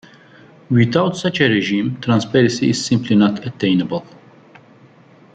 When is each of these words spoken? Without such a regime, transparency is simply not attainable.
Without 0.71 1.15
such 1.15 1.41
a 1.41 1.47
regime, 1.47 2.01
transparency 2.01 2.71
is 2.71 2.83
simply 2.83 3.15
not 3.15 3.45
attainable. 3.45 4.03